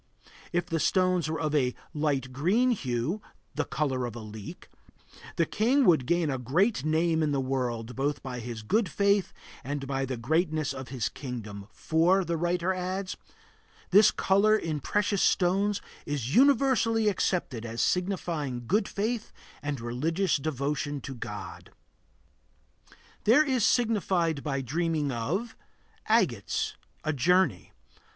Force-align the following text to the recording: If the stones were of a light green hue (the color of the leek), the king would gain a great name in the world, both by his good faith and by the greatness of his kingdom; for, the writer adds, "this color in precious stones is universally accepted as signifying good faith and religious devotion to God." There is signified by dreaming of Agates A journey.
If 0.51 0.65
the 0.65 0.79
stones 0.79 1.29
were 1.29 1.39
of 1.39 1.53
a 1.53 1.75
light 1.93 2.33
green 2.33 2.71
hue 2.71 3.21
(the 3.53 3.65
color 3.65 4.07
of 4.07 4.13
the 4.13 4.23
leek), 4.23 4.67
the 5.35 5.45
king 5.45 5.85
would 5.85 6.07
gain 6.07 6.31
a 6.31 6.39
great 6.39 6.83
name 6.83 7.21
in 7.21 7.31
the 7.31 7.39
world, 7.39 7.95
both 7.95 8.23
by 8.23 8.39
his 8.39 8.63
good 8.63 8.89
faith 8.89 9.31
and 9.63 9.85
by 9.85 10.05
the 10.05 10.17
greatness 10.17 10.73
of 10.73 10.87
his 10.87 11.07
kingdom; 11.07 11.67
for, 11.71 12.25
the 12.25 12.35
writer 12.35 12.73
adds, 12.73 13.15
"this 13.91 14.09
color 14.09 14.57
in 14.57 14.79
precious 14.79 15.21
stones 15.21 15.81
is 16.07 16.33
universally 16.33 17.07
accepted 17.07 17.63
as 17.63 17.79
signifying 17.79 18.65
good 18.65 18.87
faith 18.87 19.31
and 19.61 19.79
religious 19.79 20.37
devotion 20.37 20.99
to 21.01 21.13
God." 21.13 21.69
There 23.25 23.43
is 23.43 23.63
signified 23.63 24.41
by 24.41 24.61
dreaming 24.61 25.11
of 25.11 25.55
Agates 26.07 26.73
A 27.03 27.13
journey. 27.13 27.71